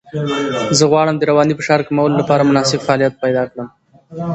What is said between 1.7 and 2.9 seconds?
کمولو لپاره مناسب